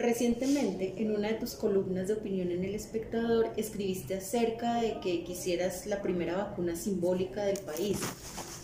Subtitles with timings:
[0.00, 5.24] Recientemente, en una de tus columnas de opinión en El Espectador, escribiste acerca de que
[5.24, 8.00] quisieras la primera vacuna simbólica del país.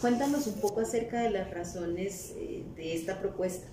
[0.01, 3.69] Cuéntanos un poco acerca de las razones eh, de esta propuesta.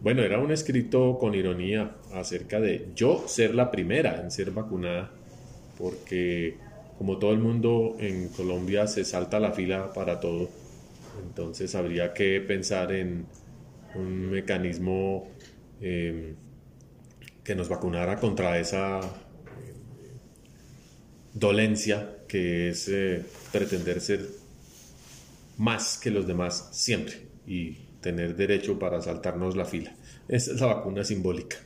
[0.00, 5.10] Bueno, era un escrito con ironía acerca de yo ser la primera en ser vacunada,
[5.76, 6.56] porque
[6.98, 10.48] como todo el mundo en Colombia se salta la fila para todo,
[11.26, 13.26] entonces habría que pensar en
[13.94, 15.28] un mecanismo
[15.80, 16.34] eh,
[17.44, 19.02] que nos vacunara contra esa eh,
[21.32, 24.26] dolencia que es eh, pretender ser
[25.56, 27.14] más que los demás siempre
[27.46, 29.96] y tener derecho para saltarnos la fila.
[30.28, 31.56] Esa es la vacuna simbólica.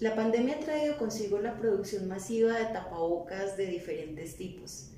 [0.00, 4.90] la pandemia ha traído consigo la producción masiva de tapabocas de diferentes tipos.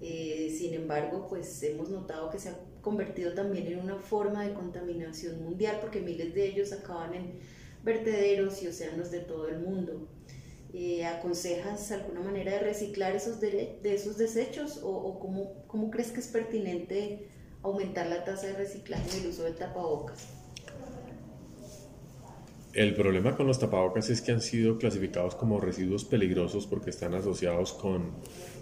[0.00, 5.44] sin embargo, pues hemos notado que se ha convertido también en una forma de contaminación
[5.44, 7.38] mundial porque miles de ellos acaban en
[7.84, 10.08] vertederos y océanos de todo el mundo.
[10.72, 16.20] Eh, ¿Aconsejas alguna manera de reciclar esos, de, esos desechos o, cómo, cómo, crees que
[16.20, 17.28] es pertinente
[17.62, 20.28] aumentar la tasa de reciclaje en el uso de tapabocas?
[22.72, 27.12] El problema con los tapabocas es que han sido clasificados como residuos peligrosos porque están
[27.12, 28.12] asociados con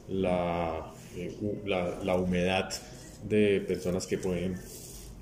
[0.08, 2.72] la, eh, la humedad
[3.28, 4.56] de personas que pueden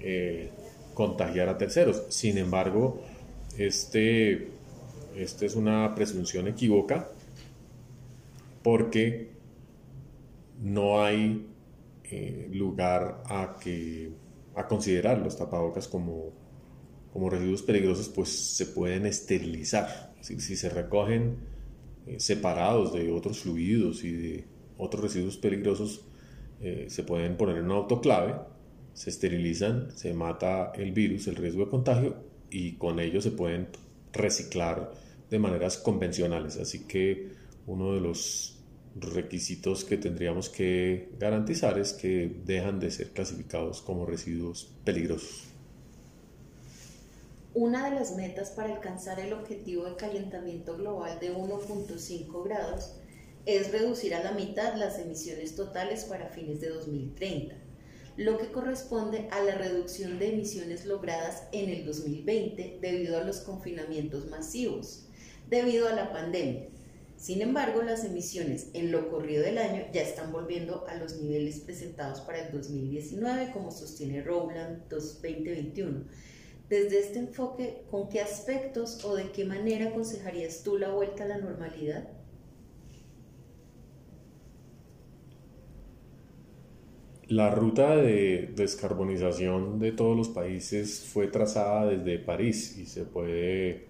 [0.00, 0.50] eh,
[0.94, 2.02] contagiar a terceros.
[2.08, 3.02] Sin embargo,
[3.58, 4.48] este,
[5.16, 7.10] este es una presunción equívoca
[8.62, 9.28] porque
[10.62, 11.46] no hay
[12.04, 14.10] eh, lugar a, que,
[14.54, 16.32] a considerar los tapabocas como,
[17.12, 20.14] como residuos peligrosos, pues se pueden esterilizar.
[20.20, 21.36] Si, se recogen
[22.06, 24.44] eh, separados de otros fluidos y de
[24.78, 26.06] otros residuos peligrosos,
[26.64, 28.36] eh, se pueden poner en un autoclave,
[28.94, 32.16] se esterilizan, se mata el virus, el riesgo de contagio
[32.50, 33.68] y con ello se pueden
[34.14, 34.90] reciclar
[35.28, 36.56] de maneras convencionales.
[36.56, 37.32] Así que
[37.66, 38.62] uno de los
[38.96, 45.48] requisitos que tendríamos que garantizar es que dejan de ser clasificados como residuos peligrosos.
[47.52, 52.94] Una de las metas para alcanzar el objetivo de calentamiento global de 1.5 grados
[53.46, 57.54] es reducir a la mitad las emisiones totales para fines de 2030,
[58.16, 63.38] lo que corresponde a la reducción de emisiones logradas en el 2020 debido a los
[63.38, 65.06] confinamientos masivos,
[65.50, 66.68] debido a la pandemia.
[67.16, 71.60] Sin embargo, las emisiones en lo corrido del año ya están volviendo a los niveles
[71.60, 76.04] presentados para el 2019, como sostiene Rowland 2021.
[76.68, 81.28] Desde este enfoque, ¿con qué aspectos o de qué manera aconsejarías tú la vuelta a
[81.28, 82.08] la normalidad?
[87.28, 93.86] La ruta de descarbonización de todos los países fue trazada desde París y se puede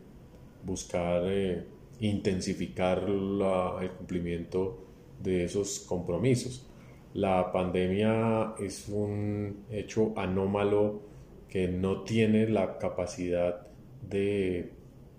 [0.64, 1.64] buscar eh,
[1.98, 4.86] intensificar el cumplimiento
[5.20, 6.64] de esos compromisos.
[7.12, 11.02] La pandemia es un hecho anómalo
[11.48, 13.66] que no tiene la capacidad
[14.08, 14.74] de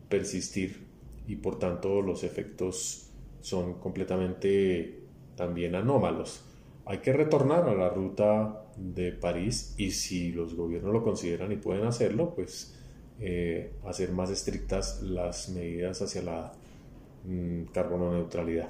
[0.08, 0.86] persistir
[1.28, 3.12] y por tanto los efectos
[3.42, 5.02] son completamente
[5.36, 6.45] también anómalos
[6.86, 11.56] hay que retornar a la ruta de París y si los gobiernos lo consideran y
[11.56, 12.76] pueden hacerlo, pues
[13.20, 16.52] eh, hacer más estrictas las medidas hacia la
[17.24, 18.70] mm, carbono neutralidad.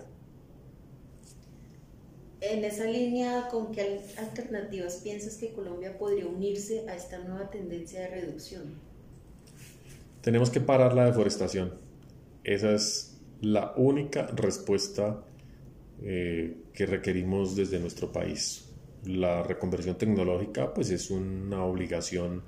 [2.42, 8.02] En esa línea, ¿con qué alternativas piensas que Colombia podría unirse a esta nueva tendencia
[8.02, 8.76] de reducción?
[10.22, 11.74] Tenemos que parar la deforestación.
[12.44, 15.24] Esa es la única respuesta
[16.04, 18.70] eh, que requerimos desde nuestro país.
[19.06, 22.44] La reconversión tecnológica pues es una obligación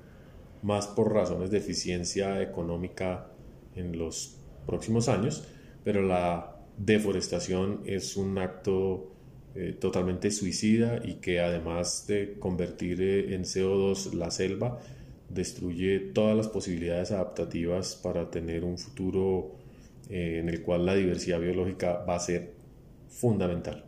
[0.62, 3.28] más por razones de eficiencia económica
[3.74, 4.36] en los
[4.66, 5.48] próximos años,
[5.82, 9.12] pero la deforestación es un acto
[9.54, 14.78] eh, totalmente suicida y que además de convertir eh, en CO2 la selva,
[15.30, 19.56] destruye todas las posibilidades adaptativas para tener un futuro
[20.10, 22.57] en el cual la diversidad biológica va a ser
[23.08, 23.84] fundamental.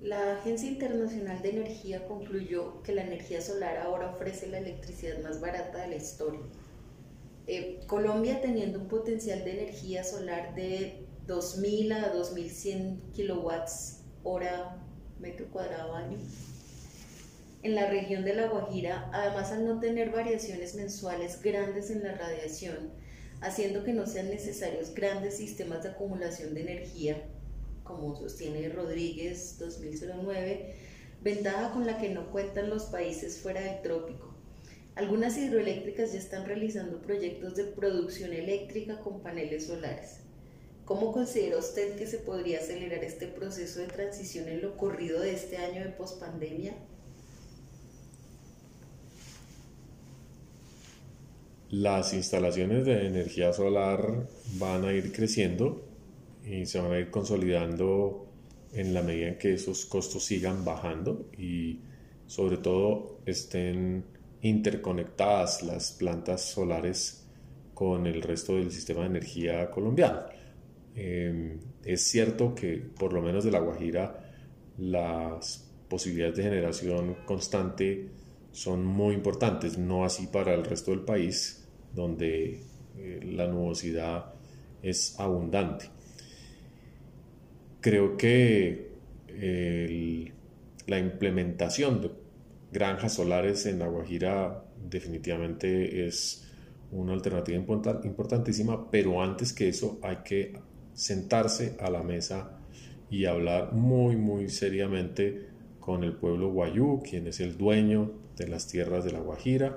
[0.00, 5.40] La Agencia Internacional de Energía concluyó que la energía solar ahora ofrece la electricidad más
[5.40, 6.40] barata de la historia.
[7.46, 14.76] Eh, Colombia teniendo un potencial de energía solar de 2.000 a 2.100 kilowatts hora
[15.20, 16.18] metro cuadrado año.
[17.62, 22.12] En la región de La Guajira, además al no tener variaciones mensuales grandes en la
[22.12, 22.90] radiación,
[23.42, 27.22] haciendo que no sean necesarios grandes sistemas de acumulación de energía,
[27.82, 30.74] como sostiene Rodríguez 2009,
[31.20, 34.32] ventaja con la que no cuentan los países fuera del trópico.
[34.94, 40.18] Algunas hidroeléctricas ya están realizando proyectos de producción eléctrica con paneles solares.
[40.84, 45.32] ¿Cómo considera usted que se podría acelerar este proceso de transición en lo corrido de
[45.32, 46.74] este año de pospandemia?
[51.72, 54.28] Las instalaciones de energía solar
[54.58, 55.82] van a ir creciendo
[56.44, 58.26] y se van a ir consolidando
[58.74, 61.80] en la medida en que esos costos sigan bajando y
[62.26, 64.04] sobre todo estén
[64.42, 67.26] interconectadas las plantas solares
[67.72, 70.24] con el resto del sistema de energía colombiano.
[70.94, 74.20] Em, es cierto que por lo menos de La Guajira
[74.76, 78.10] las posibilidades de generación constante
[78.50, 81.60] son muy importantes, no así para el resto del país,
[81.94, 82.60] donde
[82.96, 84.32] eh, la nubosidad
[84.82, 85.86] es abundante.
[87.80, 88.92] Creo que
[90.86, 92.10] la implementación de
[92.70, 96.48] granjas solares en La Guajira definitivamente es
[96.92, 100.52] una alternativa importantísima, pero antes que eso hay que
[100.94, 102.58] sentarse a la mesa
[103.10, 105.48] y hablar muy, muy seriamente
[105.80, 109.76] con el pueblo guayú, quien es el dueño de las tierras de La Guajira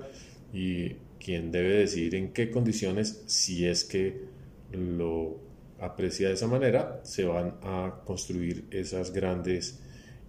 [0.54, 4.26] y quien debe decidir en qué condiciones, si es que
[4.72, 5.40] lo
[5.80, 9.82] aprecia de esa manera, se van a construir esas grandes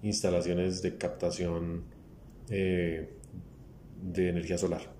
[0.02, 1.84] instalaciones de captación
[2.50, 3.08] eh,
[4.02, 4.95] de energía solar.